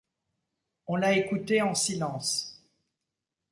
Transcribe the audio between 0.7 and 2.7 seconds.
On l’a écouté en silence.